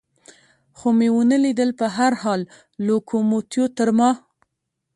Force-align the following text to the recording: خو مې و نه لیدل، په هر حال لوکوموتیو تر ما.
خو 0.77 0.87
مې 0.97 1.09
و 1.11 1.17
نه 1.31 1.37
لیدل، 1.43 1.69
په 1.79 1.85
هر 1.97 2.11
حال 2.21 2.41
لوکوموتیو 2.85 3.65
تر 3.77 3.89
ما. 3.97 4.11